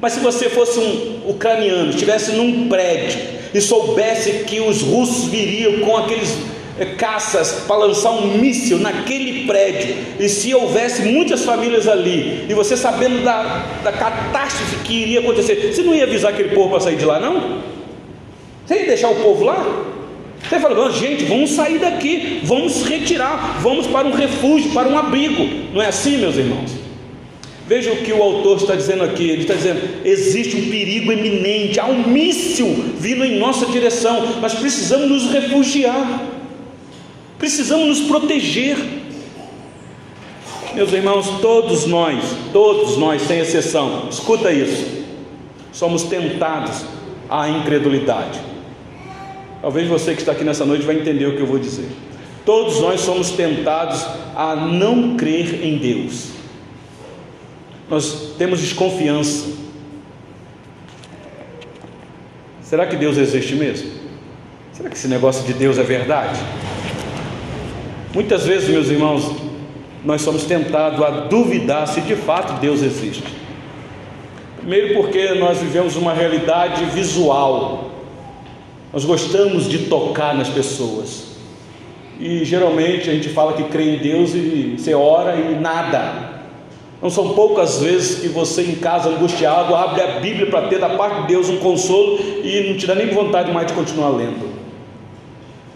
[0.00, 3.18] Mas se você fosse um ucraniano, estivesse num prédio
[3.52, 6.36] e soubesse que os russos viriam com aqueles
[6.78, 12.54] é, caças para lançar um míssil naquele prédio, e se houvesse muitas famílias ali, e
[12.54, 16.80] você sabendo da, da catástrofe que iria acontecer, você não ia avisar aquele povo para
[16.80, 17.58] sair de lá, não?
[18.64, 19.84] Você ia deixar o povo lá?
[20.42, 25.46] Você fala, gente, vamos sair daqui, vamos retirar, vamos para um refúgio, para um abrigo.
[25.74, 26.88] Não é assim, meus irmãos?
[27.66, 31.78] Veja o que o autor está dizendo aqui: ele está dizendo, existe um perigo eminente,
[31.78, 32.66] há um míssil
[32.98, 36.22] vindo em nossa direção, mas precisamos nos refugiar,
[37.38, 38.78] precisamos nos proteger.
[40.74, 45.04] Meus irmãos, todos nós, todos nós, sem exceção, escuta isso,
[45.70, 46.84] somos tentados
[47.28, 48.40] à incredulidade.
[49.60, 51.88] Talvez você que está aqui nessa noite vai entender o que eu vou dizer.
[52.44, 56.28] Todos nós somos tentados a não crer em Deus.
[57.90, 59.48] Nós temos desconfiança.
[62.62, 63.90] Será que Deus existe mesmo?
[64.72, 66.38] Será que esse negócio de Deus é verdade?
[68.14, 69.30] Muitas vezes, meus irmãos,
[70.04, 73.24] nós somos tentados a duvidar se de fato Deus existe.
[74.58, 77.87] Primeiro, porque nós vivemos uma realidade visual,
[78.92, 81.28] nós gostamos de tocar nas pessoas.
[82.18, 86.38] E geralmente a gente fala que crê em Deus e você ora e nada.
[87.00, 90.90] Não são poucas vezes que você em casa angustiado abre a Bíblia para ter da
[90.90, 94.48] parte de Deus um consolo e não te dá nem vontade mais de continuar lendo.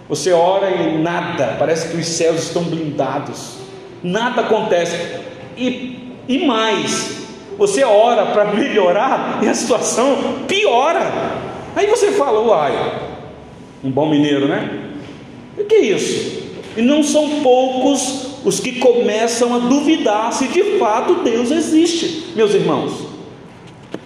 [0.08, 3.58] Você ora e nada, parece que os céus estão blindados,
[4.02, 4.96] nada acontece.
[5.56, 7.22] E, e mais,
[7.56, 11.51] você ora para melhorar e a situação piora.
[11.74, 13.00] Aí você fala, uai,
[13.82, 14.90] um bom mineiro, né?
[15.58, 16.42] O que é isso?
[16.76, 22.54] E não são poucos os que começam a duvidar se de fato Deus existe, meus
[22.54, 23.12] irmãos.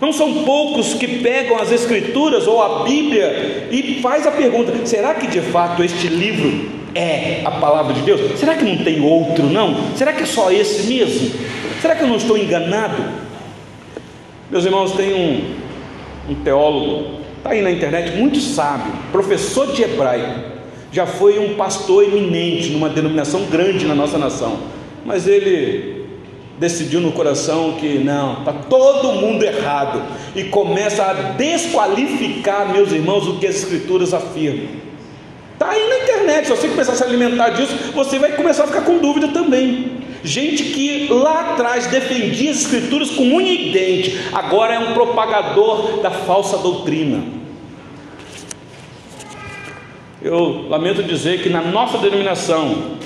[0.00, 5.14] Não são poucos que pegam as escrituras ou a Bíblia e faz a pergunta: será
[5.14, 8.38] que de fato este livro é a palavra de Deus?
[8.38, 9.74] Será que não tem outro não?
[9.96, 11.30] Será que é só esse mesmo?
[11.80, 13.02] Será que eu não estou enganado?
[14.50, 20.40] Meus irmãos, tem um, um teólogo Está aí na internet, muito sábio, professor de hebraico,
[20.90, 24.58] já foi um pastor eminente numa denominação grande na nossa nação,
[25.04, 26.06] mas ele
[26.58, 30.02] decidiu no coração que não, está todo mundo errado
[30.34, 34.66] e começa a desqualificar, meus irmãos, o que as escrituras afirmam.
[35.52, 38.66] Está aí na internet, se você começar a se alimentar disso, você vai começar a
[38.66, 39.92] ficar com dúvida também.
[40.24, 46.00] Gente que lá atrás defendia as escrituras com unha e dente, agora é um propagador
[46.00, 47.35] da falsa doutrina.
[50.26, 52.96] Eu lamento dizer que na nossa denominação,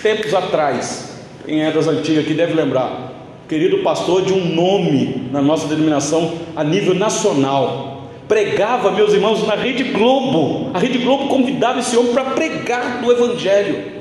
[0.00, 3.14] tempos atrás, quem é das antigas aqui deve lembrar,
[3.48, 9.56] querido pastor de um nome na nossa denominação a nível nacional, pregava, meus irmãos, na
[9.56, 10.70] Rede Globo.
[10.72, 13.98] A Rede Globo convidava esse homem para pregar no Evangelho.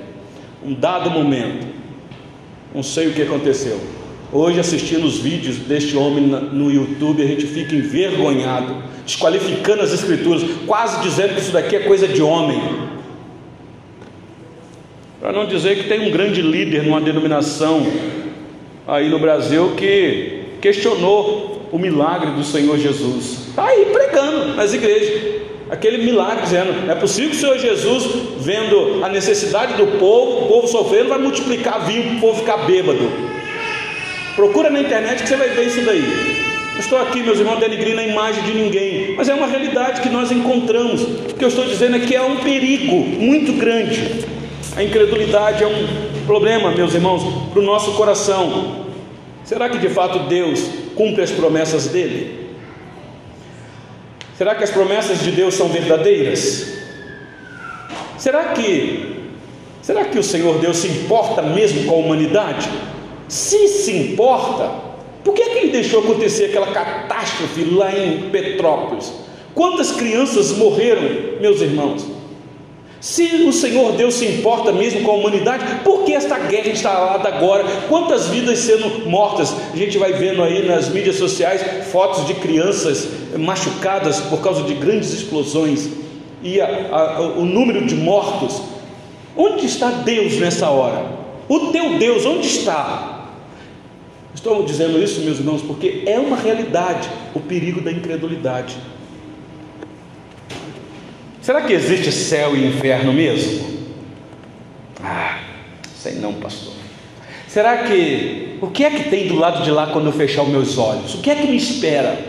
[0.63, 1.65] Um dado momento,
[2.75, 3.81] não sei o que aconteceu.
[4.31, 10.43] Hoje, assistindo os vídeos deste homem no YouTube, a gente fica envergonhado, desqualificando as Escrituras,
[10.65, 12.61] quase dizendo que isso daqui é coisa de homem.
[15.21, 17.87] Para não dizer que tem um grande líder numa denominação
[18.85, 23.47] aí no Brasil que questionou o milagre do Senhor Jesus.
[23.47, 28.07] Está aí pregando nas igrejas aquele milagre, dizendo: é possível que o Senhor Jesus,
[28.39, 32.57] vendo a necessidade do povo, o povo sofrendo, vai multiplicar vinho para o povo ficar
[32.65, 33.36] bêbado.
[34.37, 36.03] Procura na internet que você vai ver isso daí.
[36.73, 40.09] Não estou aqui, meus irmãos, denigrindo a imagem de ninguém, mas é uma realidade que
[40.09, 41.01] nós encontramos.
[41.01, 44.23] O que eu estou dizendo é que é um perigo muito grande.
[44.75, 48.85] A incredulidade é um problema, meus irmãos, para o nosso coração.
[49.43, 52.51] Será que de fato Deus cumpre as promessas dele?
[54.37, 56.77] Será que as promessas de Deus são verdadeiras?
[58.19, 59.15] Será que
[59.81, 62.69] será que o Senhor Deus se importa mesmo com a humanidade?
[63.27, 64.71] Se se importa,
[65.23, 69.11] por que, é que ele deixou acontecer aquela catástrofe lá em Petrópolis?
[69.53, 72.05] Quantas crianças morreram, meus irmãos?
[73.01, 77.27] Se o Senhor Deus se importa mesmo com a humanidade, por que esta guerra instalada
[77.27, 77.63] agora?
[77.89, 79.53] Quantas vidas sendo mortas?
[79.73, 84.73] A gente vai vendo aí nas mídias sociais fotos de crianças machucadas por causa de
[84.73, 85.89] grandes explosões
[86.41, 88.61] e a, a, o número de mortos.
[89.35, 91.05] Onde está Deus nessa hora?
[91.47, 93.16] O teu Deus, onde está?
[94.37, 98.77] Estou dizendo isso, meus irmãos, porque é uma realidade o perigo da incredulidade.
[101.41, 103.67] Será que existe céu e inferno mesmo?
[105.03, 105.39] Ah,
[105.95, 106.73] sei não, pastor.
[107.47, 110.49] Será que o que é que tem do lado de lá quando eu fechar os
[110.49, 111.15] meus olhos?
[111.15, 112.19] O que é que me espera?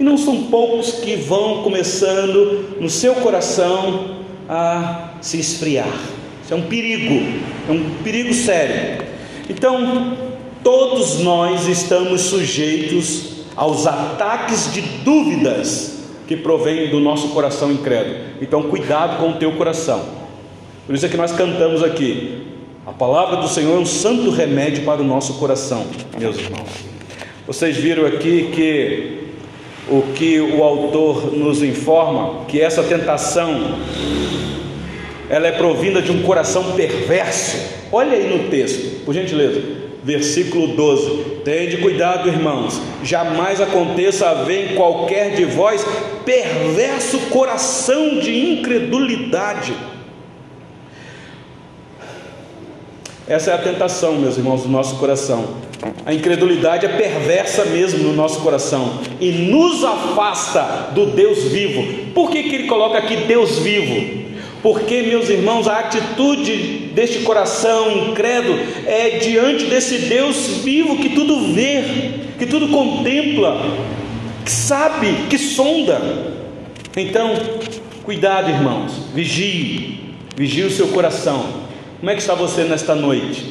[0.00, 4.16] E não são poucos que vão começando no seu coração
[4.48, 5.94] a se esfriar.
[6.42, 9.06] Isso é um perigo, é um perigo sério.
[9.48, 10.25] Então,
[10.66, 18.16] todos nós estamos sujeitos aos ataques de dúvidas que provêm do nosso coração incrédulo.
[18.42, 20.04] Então, cuidado com o teu coração.
[20.84, 22.48] Por isso é que nós cantamos aqui:
[22.84, 25.86] a palavra do Senhor é um santo remédio para o nosso coração,
[26.18, 26.68] meus irmãos.
[27.46, 29.20] Vocês viram aqui que
[29.88, 33.78] o que o autor nos informa, que essa tentação
[35.30, 37.56] ela é provinda de um coração perverso.
[37.92, 41.40] Olha aí no texto, por gentileza, versículo 12.
[41.44, 45.84] Tende cuidado, irmãos, jamais aconteça haver em qualquer de vós
[46.24, 49.74] perverso coração de incredulidade.
[53.26, 55.56] Essa é a tentação, meus irmãos, do nosso coração.
[56.06, 62.12] A incredulidade é perversa mesmo no nosso coração e nos afasta do Deus vivo.
[62.14, 64.24] Por que, que ele coloca aqui Deus vivo?
[64.62, 71.52] Porque, meus irmãos, a atitude deste coração incrédulo é diante desse Deus vivo que tudo
[71.52, 71.84] vê,
[72.38, 73.60] que tudo contempla,
[74.42, 76.00] que sabe, que sonda.
[76.96, 77.34] Então,
[78.02, 81.66] cuidado, irmãos, vigie, vigie o seu coração.
[82.00, 83.44] Como é que está você nesta noite?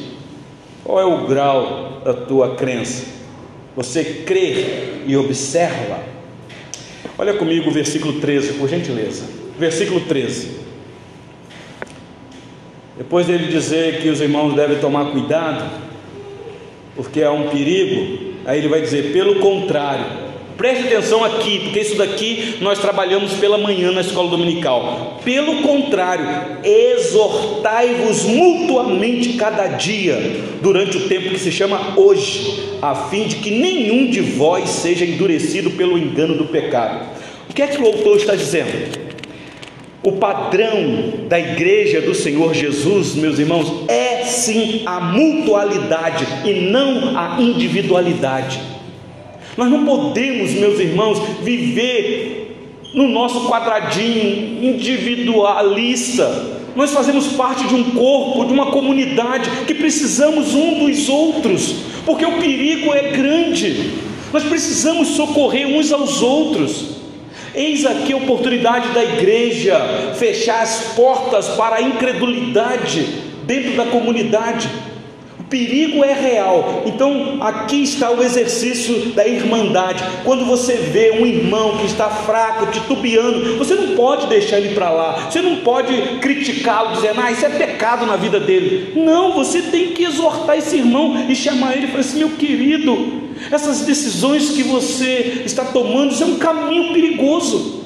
[0.82, 3.04] Qual é o grau da tua crença?
[3.76, 6.00] Você crê e observa?
[7.16, 9.22] Olha comigo o versículo 13, por gentileza.
[9.56, 10.65] Versículo 13.
[12.96, 15.70] Depois dele dizer que os irmãos devem tomar cuidado,
[16.94, 21.96] porque há um perigo, aí ele vai dizer: pelo contrário, Preste atenção aqui, porque isso
[21.96, 25.20] daqui nós trabalhamos pela manhã na escola dominical.
[25.22, 26.26] Pelo contrário,
[26.64, 30.18] exortai-vos mutuamente cada dia,
[30.62, 35.04] durante o tempo que se chama hoje, a fim de que nenhum de vós seja
[35.04, 37.06] endurecido pelo engano do pecado.
[37.50, 39.05] O que é que o autor está dizendo?
[40.02, 47.18] O padrão da igreja do Senhor Jesus, meus irmãos, é sim a mutualidade e não
[47.18, 48.60] a individualidade.
[49.56, 52.36] Nós não podemos, meus irmãos, viver
[52.94, 56.56] no nosso quadradinho individualista.
[56.76, 62.24] Nós fazemos parte de um corpo, de uma comunidade que precisamos um dos outros, porque
[62.24, 63.92] o perigo é grande.
[64.32, 66.95] Nós precisamos socorrer uns aos outros.
[67.56, 73.02] Eis aqui a oportunidade da igreja fechar as portas para a incredulidade
[73.46, 74.68] dentro da comunidade
[75.48, 76.82] perigo é real.
[76.86, 80.02] Então, aqui está o exercício da irmandade.
[80.24, 84.90] Quando você vê um irmão que está fraco, titubeando, você não pode deixar ele para
[84.90, 85.28] lá.
[85.30, 88.92] Você não pode criticá-lo dizendo: "Ah, isso é pecado na vida dele".
[88.96, 93.25] Não, você tem que exortar esse irmão e chamar ele e falar assim: "Meu querido,
[93.50, 97.84] essas decisões que você está tomando, isso é um caminho perigoso".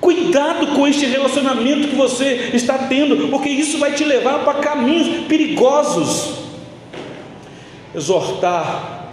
[0.00, 5.26] Cuidado com este relacionamento que você está tendo, porque isso vai te levar para caminhos
[5.26, 6.40] perigosos
[7.94, 9.10] exortar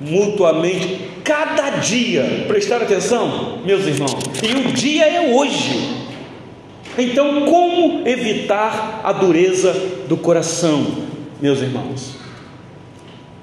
[0.00, 2.44] mutuamente cada dia.
[2.48, 4.18] Prestar atenção, meus irmãos.
[4.42, 6.00] E o dia é hoje.
[6.98, 9.72] Então, como evitar a dureza
[10.08, 10.86] do coração,
[11.40, 12.16] meus irmãos?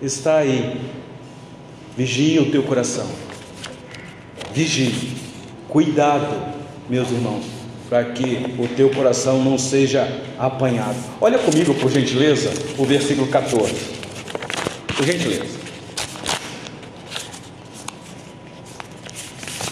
[0.02, 0.78] Está aí.
[1.98, 3.08] Vigia o teu coração.
[4.54, 5.18] Vigie.
[5.68, 6.54] Cuidado,
[6.88, 7.44] meus irmãos,
[7.90, 10.08] para que o teu coração não seja
[10.38, 10.96] apanhado.
[11.20, 13.74] Olha comigo, por gentileza, o versículo 14.
[14.96, 15.58] Por gentileza.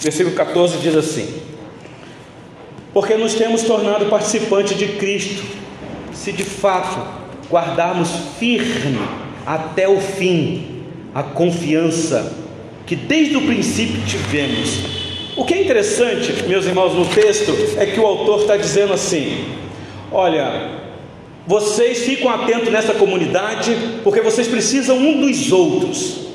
[0.01, 1.41] Versículo 14 diz assim:
[2.91, 5.43] Porque nos temos tornado participantes de Cristo,
[6.11, 7.07] se de fato
[7.51, 8.09] guardarmos
[8.39, 8.99] firme
[9.45, 10.74] até o fim
[11.15, 12.33] a confiança
[12.85, 14.81] que desde o princípio tivemos.
[15.37, 19.45] O que é interessante, meus irmãos, no texto é que o autor está dizendo assim:
[20.11, 20.71] olha,
[21.47, 26.25] vocês ficam atentos nessa comunidade, porque vocês precisam um dos outros.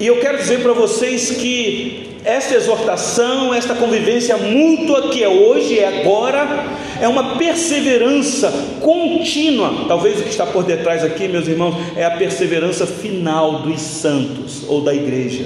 [0.00, 5.78] E eu quero dizer para vocês que esta exortação, esta convivência mútua que é hoje
[5.78, 6.66] é agora,
[7.00, 9.86] é uma perseverança contínua.
[9.88, 14.64] Talvez o que está por detrás aqui, meus irmãos, é a perseverança final dos santos
[14.68, 15.44] ou da igreja.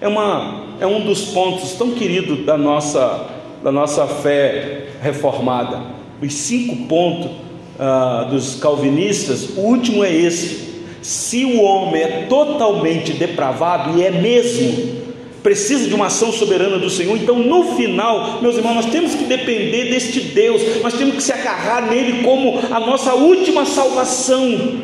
[0.00, 3.26] É, uma, é um dos pontos tão queridos da nossa,
[3.62, 5.82] da nossa fé reformada.
[6.22, 7.30] Os cinco pontos
[7.78, 10.68] ah, dos calvinistas, o último é esse:
[11.00, 15.07] se o homem é totalmente depravado, e é mesmo,
[15.42, 19.24] precisa de uma ação soberana do Senhor, então no final, meus irmãos, nós temos que
[19.24, 24.80] depender deste Deus, nós temos que se agarrar nele como a nossa última salvação,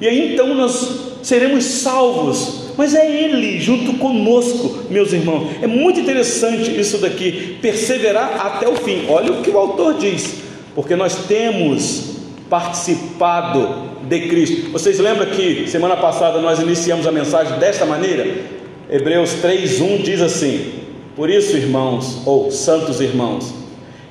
[0.00, 5.48] e aí então nós seremos salvos, mas é Ele junto conosco, meus irmãos.
[5.62, 9.04] É muito interessante isso daqui, perseverar até o fim.
[9.08, 10.36] Olha o que o autor diz,
[10.74, 12.14] porque nós temos
[12.50, 14.70] participado de Cristo.
[14.70, 18.63] Vocês lembram que semana passada nós iniciamos a mensagem desta maneira?
[18.90, 20.72] Hebreus 3:1 diz assim:
[21.16, 23.54] Por isso, irmãos, ou santos irmãos,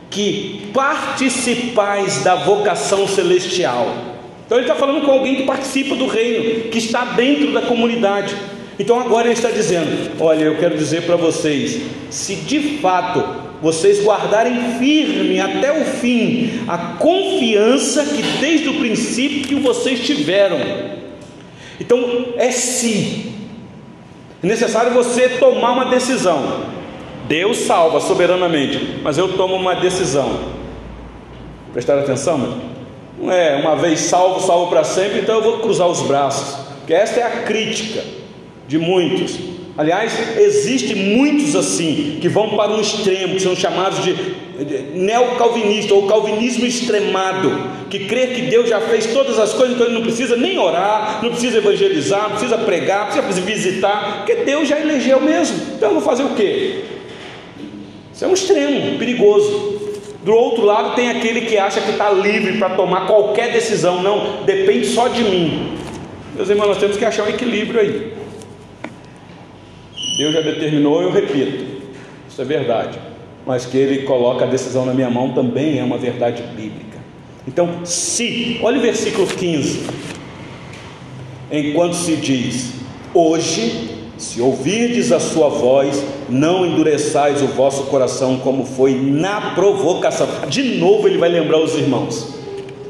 [0.09, 4.13] que participais da vocação celestial.
[4.45, 8.35] Então ele está falando com alguém que participa do reino, que está dentro da comunidade.
[8.79, 14.03] Então agora ele está dizendo: Olha, eu quero dizer para vocês, se de fato vocês
[14.03, 20.59] guardarem firme até o fim a confiança que desde o princípio vocês tiveram.
[21.79, 23.32] Então é se.
[24.43, 26.65] É necessário você tomar uma decisão.
[27.29, 30.37] Deus salva soberanamente, mas eu tomo uma decisão.
[31.71, 32.53] Prestar atenção, meu?
[33.17, 36.57] Não é uma vez salvo, salvo para sempre, então eu vou cruzar os braços.
[36.79, 38.03] Porque esta é a crítica
[38.67, 39.39] de muitos.
[39.77, 44.35] Aliás, existem muitos assim, que vão para um extremo, que são chamados de, de
[44.93, 47.51] neocalvinista ou calvinismo extremado,
[47.89, 51.19] que crê que Deus já fez todas as coisas, então ele não precisa nem orar,
[51.23, 55.57] não precisa evangelizar, não precisa pregar, não precisa visitar, porque Deus já elegeu mesmo.
[55.75, 56.81] Então eu vou fazer o quê?
[58.13, 59.81] Isso é um extremo, perigoso.
[60.23, 64.43] Do outro lado tem aquele que acha que está livre para tomar qualquer decisão, não,
[64.45, 65.77] depende só de mim.
[66.35, 68.13] Meus irmãos, nós temos que achar um equilíbrio aí.
[70.17, 71.65] Deus já determinou, eu repito,
[72.29, 72.99] isso é verdade,
[73.45, 76.97] mas que Ele coloca a decisão na minha mão também é uma verdade bíblica.
[77.47, 79.81] Então, se, olha o versículo 15:
[81.51, 82.73] enquanto se diz,
[83.13, 90.27] hoje, se ouvirdes a sua voz, não endureçais o vosso coração, como foi na provocação.
[90.47, 92.33] De novo, ele vai lembrar os irmãos.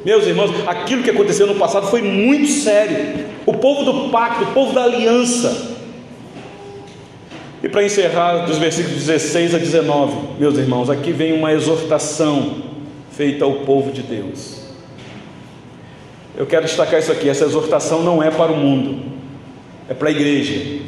[0.06, 3.26] Meus irmãos, aquilo que aconteceu no passado foi muito sério.
[3.46, 5.73] O povo do pacto, o povo da aliança,
[7.64, 12.62] e para encerrar, dos versículos 16 a 19, meus irmãos, aqui vem uma exortação
[13.10, 14.64] feita ao povo de Deus.
[16.36, 19.06] Eu quero destacar isso aqui: essa exortação não é para o mundo,
[19.90, 20.82] é para a igreja.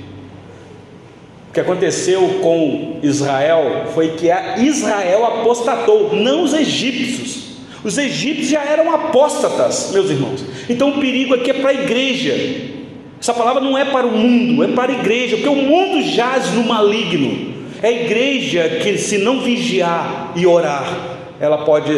[1.50, 7.46] O que aconteceu com Israel foi que Israel apostatou, não os egípcios.
[7.86, 10.44] Os egípcios já eram apóstatas, meus irmãos.
[10.68, 12.75] Então o perigo aqui é para a igreja.
[13.20, 16.54] Essa palavra não é para o mundo, é para a igreja, porque o mundo jaz
[16.54, 17.54] no maligno.
[17.82, 21.92] É a igreja que, se não vigiar e orar, ela pode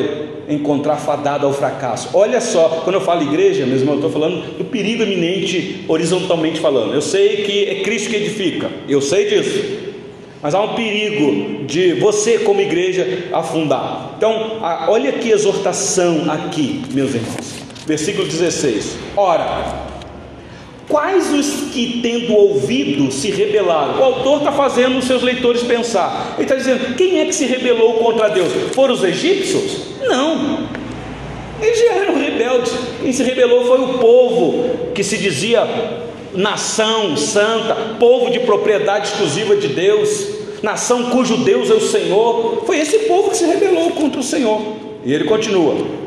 [0.49, 2.09] encontrar fadada ao fracasso.
[2.13, 6.93] Olha só, quando eu falo igreja, mesmo eu estou falando do perigo eminente, horizontalmente falando.
[6.93, 9.87] Eu sei que é Cristo que edifica, eu sei disso.
[10.41, 14.13] Mas há um perigo de você, como igreja, afundar.
[14.17, 17.55] Então, olha que exortação aqui, meus irmãos.
[17.85, 19.86] Versículo 16: Ora,
[20.87, 23.99] Quais os que, tendo ouvido, se rebelaram?
[23.99, 26.35] O autor está fazendo os seus leitores pensar.
[26.35, 28.51] Ele está dizendo: quem é que se rebelou contra Deus?
[28.73, 29.79] Foram os egípcios?
[30.01, 30.65] Não.
[31.61, 32.73] Eles já eram rebeldes.
[33.01, 35.67] Quem se rebelou foi o povo que se dizia
[36.33, 40.27] nação santa, povo de propriedade exclusiva de Deus,
[40.61, 42.63] nação cujo Deus é o Senhor.
[42.65, 44.61] Foi esse povo que se rebelou contra o Senhor.
[45.03, 46.06] E ele continua.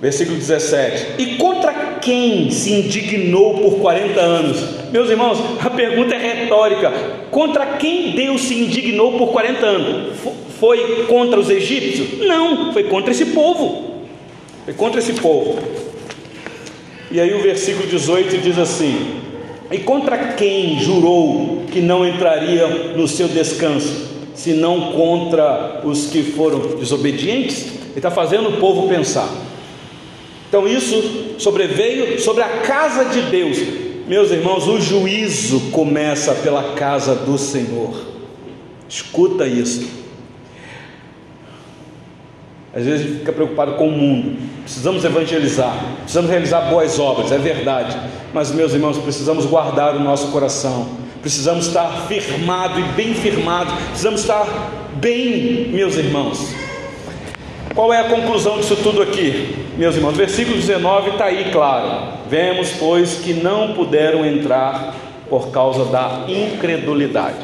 [0.00, 4.64] Versículo 17: E contra quem se indignou por 40 anos?
[4.92, 6.92] Meus irmãos, a pergunta é retórica:
[7.30, 10.16] contra quem Deus se indignou por 40 anos?
[10.60, 12.26] Foi contra os egípcios?
[12.26, 14.04] Não, foi contra esse povo.
[14.64, 15.58] Foi contra esse povo.
[17.10, 19.20] E aí o versículo 18 diz assim:
[19.68, 26.60] E contra quem jurou que não entraria no seu descanso, senão contra os que foram
[26.76, 27.66] desobedientes?
[27.66, 29.47] Ele está fazendo o povo pensar.
[30.48, 33.58] Então isso sobreveio sobre a casa de Deus.
[34.06, 37.94] Meus irmãos, o juízo começa pela casa do Senhor.
[38.88, 39.86] Escuta isso.
[42.74, 44.38] Às vezes a gente fica preocupado com o mundo.
[44.62, 47.98] Precisamos evangelizar, precisamos realizar boas obras, é verdade.
[48.32, 50.88] Mas, meus irmãos, precisamos guardar o nosso coração.
[51.20, 53.72] Precisamos estar firmado e bem firmado.
[53.88, 54.46] Precisamos estar
[55.00, 56.54] bem, meus irmãos.
[57.78, 60.16] Qual é a conclusão disso tudo aqui, meus irmãos?
[60.16, 62.08] Versículo 19 está aí claro.
[62.28, 64.96] Vemos, pois, que não puderam entrar
[65.30, 67.36] por causa da incredulidade.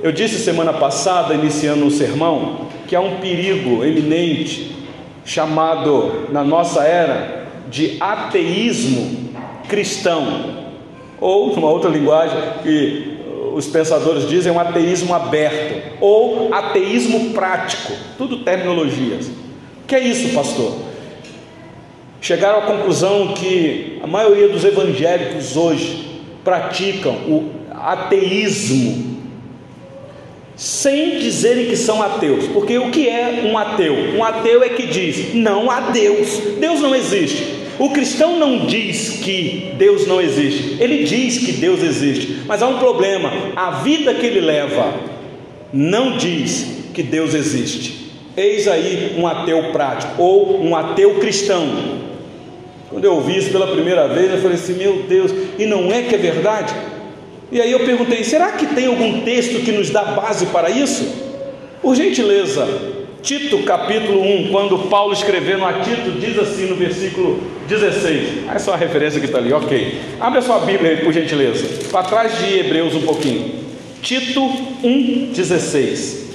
[0.00, 4.76] Eu disse semana passada, iniciando o sermão, que há um perigo eminente
[5.24, 9.32] chamado na nossa era de ateísmo
[9.68, 10.54] cristão,
[11.20, 13.18] ou numa outra linguagem que
[13.54, 19.47] os pensadores dizem um ateísmo aberto ou ateísmo prático, tudo terminologias
[19.88, 20.76] que é isso, pastor?
[22.20, 29.16] Chegaram à conclusão que a maioria dos evangélicos hoje praticam o ateísmo.
[30.54, 32.48] sem dizerem que são ateus.
[32.48, 33.94] Porque o que é um ateu?
[34.16, 37.56] Um ateu é que diz: não há Deus, Deus não existe.
[37.78, 42.66] O cristão não diz que Deus não existe, ele diz que Deus existe, mas há
[42.66, 44.94] um problema: a vida que ele leva
[45.72, 47.97] não diz que Deus existe.
[48.38, 51.66] Eis aí um ateu prático ou um ateu cristão.
[52.88, 56.02] Quando eu ouvi isso pela primeira vez, eu falei assim: meu Deus, e não é
[56.02, 56.72] que é verdade?
[57.50, 61.04] E aí eu perguntei: será que tem algum texto que nos dá base para isso?
[61.82, 62.64] Por gentileza,
[63.22, 68.44] Tito capítulo 1, quando Paulo escrevendo a Tito, diz assim no versículo 16.
[68.48, 69.98] Ah, é só a referência que está ali, ok.
[70.20, 71.88] Abre a sua Bíblia aí, por gentileza.
[71.90, 73.66] Para trás de Hebreus um pouquinho.
[74.00, 74.40] Tito
[74.84, 76.27] 1, 16.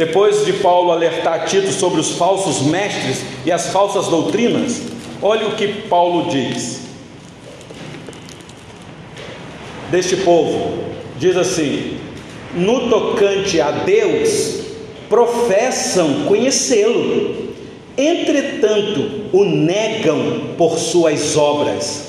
[0.00, 4.80] Depois de Paulo alertar Tito sobre os falsos mestres e as falsas doutrinas,
[5.20, 6.80] olha o que Paulo diz.
[9.90, 10.78] Deste povo,
[11.18, 11.98] diz assim:
[12.54, 14.60] no tocante a Deus,
[15.10, 17.52] professam conhecê-lo,
[17.94, 22.06] entretanto o negam por suas obras.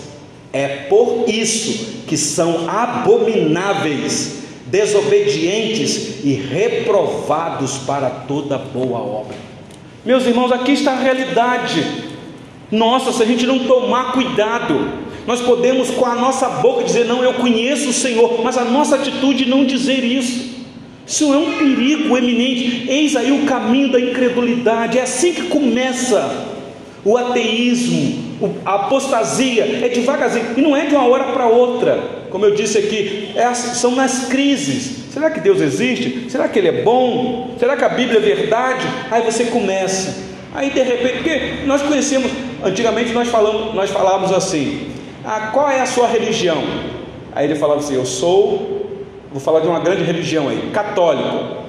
[0.54, 4.41] É por isso que são abomináveis,
[4.72, 9.36] desobedientes e reprovados para toda boa obra.
[10.06, 11.86] Meus irmãos, aqui está a realidade.
[12.72, 14.90] Nossa, se a gente não tomar cuidado,
[15.28, 18.96] nós podemos com a nossa boca dizer: Não, eu conheço o Senhor, mas a nossa
[18.96, 20.50] atitude não dizer isso.
[21.06, 22.86] Isso é um perigo eminente.
[22.90, 24.98] Eis aí o caminho da incredulidade.
[24.98, 26.48] É assim que começa
[27.04, 29.82] o ateísmo, a apostasia.
[29.84, 30.54] É devagarzinho.
[30.56, 32.21] E não é de uma hora para outra.
[32.32, 35.12] Como eu disse aqui, é, são nas crises.
[35.14, 36.30] Será que Deus existe?
[36.30, 37.56] Será que Ele é bom?
[37.60, 38.88] Será que a Bíblia é verdade?
[39.12, 40.32] Aí você começa.
[40.54, 42.32] Aí de repente, porque nós conhecemos,
[42.64, 44.90] antigamente nós falamos, nós falávamos assim:
[45.24, 46.64] ah, qual é a sua religião?
[47.36, 48.82] Aí ele falava assim: Eu sou
[49.32, 51.62] vou falar de uma grande religião aí, católico.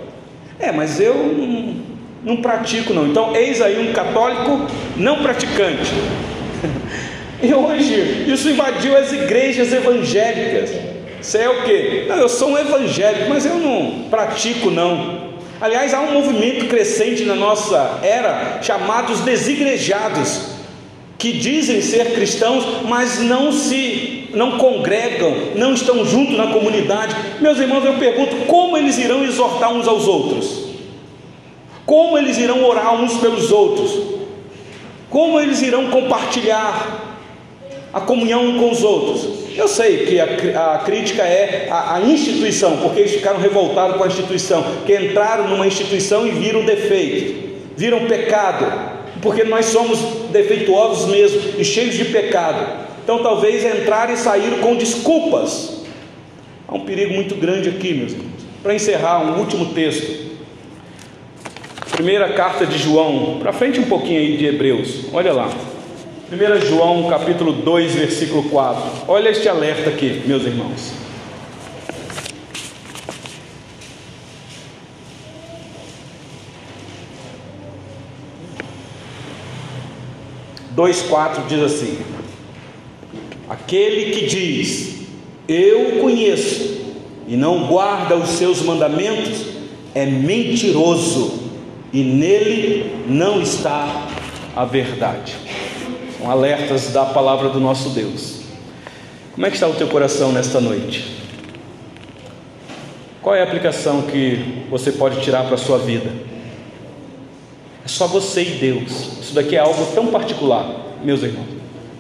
[0.58, 1.76] É, mas eu não,
[2.24, 3.06] não pratico não.
[3.06, 5.92] Então, eis aí um católico não praticante.
[7.42, 10.70] E hoje isso invadiu as igrejas evangélicas.
[11.20, 12.04] Você é o quê?
[12.08, 15.32] Não, eu sou um evangélico, mas eu não pratico não.
[15.60, 20.50] Aliás, há um movimento crescente na nossa era chamados desigrejados,
[21.18, 27.14] que dizem ser cristãos, mas não se não congregam, não estão juntos na comunidade.
[27.40, 30.64] Meus irmãos, eu pergunto: como eles irão exortar uns aos outros?
[31.86, 33.92] Como eles irão orar uns pelos outros?
[35.10, 37.11] Como eles irão compartilhar
[37.92, 39.42] a comunhão com os outros?
[39.56, 44.04] Eu sei que a, a crítica é a, a, instituição, porque eles ficaram revoltados com
[44.04, 48.66] a instituição, que entraram numa instituição e viram defeito, viram pecado,
[49.20, 49.98] porque nós somos
[50.30, 52.82] defeituosos mesmo e cheios de pecado.
[53.04, 55.82] Então, talvez entrar e sair com desculpas.
[56.66, 58.30] Há um perigo muito grande aqui, meus irmãos.
[58.62, 60.32] Para encerrar, um último texto.
[61.90, 65.50] Primeira carta de João, para frente um pouquinho aí de Hebreus, olha lá.
[66.32, 69.04] 1 João capítulo 2, versículo 4.
[69.06, 70.94] Olha este alerta aqui, meus irmãos.
[80.70, 81.98] Dois quatro diz assim:
[83.46, 85.02] Aquele que diz,
[85.46, 86.94] Eu conheço,
[87.28, 89.48] e não guarda os seus mandamentos,
[89.94, 91.50] é mentiroso,
[91.92, 94.08] e nele não está
[94.56, 95.41] a verdade.
[96.22, 98.42] São alertas da palavra do nosso Deus.
[99.32, 101.04] Como é que está o teu coração nesta noite?
[103.20, 106.08] Qual é a aplicação que você pode tirar para a sua vida?
[107.84, 109.18] É só você e Deus.
[109.20, 111.48] Isso daqui é algo tão particular, meus irmãos.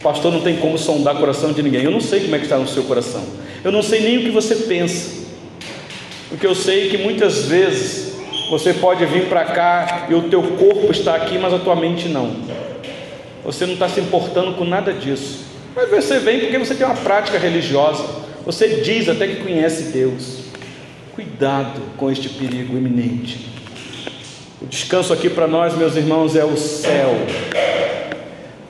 [0.00, 1.82] Pastor, não tem como sondar o coração de ninguém.
[1.82, 3.24] Eu não sei como é que está no seu coração.
[3.64, 5.26] Eu não sei nem o que você pensa.
[6.28, 8.14] Porque eu sei que muitas vezes
[8.50, 12.06] você pode vir para cá e o teu corpo está aqui, mas a tua mente
[12.08, 12.62] não.
[13.44, 15.46] Você não está se importando com nada disso.
[15.74, 18.04] Mas você vem porque você tem uma prática religiosa.
[18.44, 20.42] Você diz até que conhece Deus.
[21.14, 23.50] Cuidado com este perigo iminente.
[24.60, 27.16] O descanso aqui para nós, meus irmãos, é o céu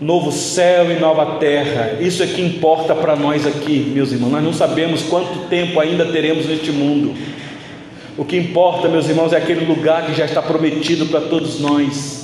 [0.02, 1.98] novo céu e nova terra.
[2.00, 4.32] Isso é que importa para nós aqui, meus irmãos.
[4.32, 7.14] Nós não sabemos quanto tempo ainda teremos neste mundo.
[8.18, 12.21] O que importa, meus irmãos, é aquele lugar que já está prometido para todos nós.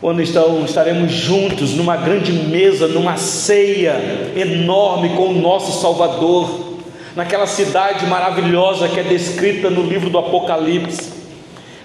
[0.00, 6.78] Quando estão, estaremos juntos numa grande mesa, numa ceia enorme com o nosso Salvador,
[7.14, 11.12] naquela cidade maravilhosa que é descrita no livro do Apocalipse.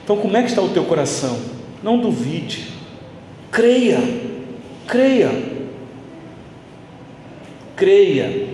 [0.04, 1.38] Então, como é que está o teu coração?
[1.84, 2.68] Não duvide,
[3.52, 4.00] creia
[4.88, 5.32] Creia.
[7.76, 8.48] Creia.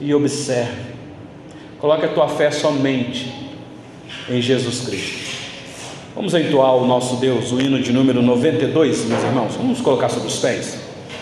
[0.00, 0.94] E observe.
[1.78, 3.32] Coloque a tua fé somente
[4.28, 5.25] em Jesus Cristo.
[6.16, 9.54] Vamos entoar o nosso Deus, o hino de número 92, meus irmãos.
[9.54, 10.85] Vamos colocar sobre os pés.